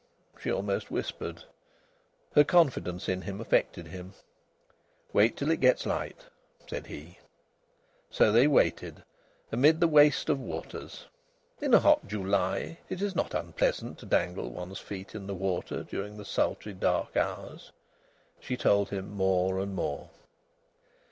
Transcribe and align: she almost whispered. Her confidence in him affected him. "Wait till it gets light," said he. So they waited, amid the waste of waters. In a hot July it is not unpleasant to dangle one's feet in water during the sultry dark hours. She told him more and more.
she 0.39 0.51
almost 0.51 0.89
whispered. 0.89 1.43
Her 2.33 2.43
confidence 2.43 3.07
in 3.07 3.21
him 3.21 3.39
affected 3.39 3.85
him. 3.89 4.13
"Wait 5.13 5.37
till 5.37 5.51
it 5.51 5.59
gets 5.59 5.85
light," 5.85 6.25
said 6.65 6.87
he. 6.87 7.19
So 8.09 8.31
they 8.31 8.47
waited, 8.47 9.03
amid 9.51 9.79
the 9.79 9.87
waste 9.87 10.27
of 10.27 10.39
waters. 10.39 11.05
In 11.61 11.75
a 11.75 11.79
hot 11.81 12.07
July 12.07 12.79
it 12.89 12.99
is 12.99 13.13
not 13.15 13.35
unpleasant 13.35 13.99
to 13.99 14.07
dangle 14.07 14.49
one's 14.49 14.79
feet 14.79 15.13
in 15.13 15.27
water 15.37 15.83
during 15.83 16.17
the 16.17 16.25
sultry 16.25 16.73
dark 16.73 17.15
hours. 17.15 17.71
She 18.39 18.57
told 18.57 18.89
him 18.89 19.11
more 19.11 19.59
and 19.59 19.75
more. 19.75 20.09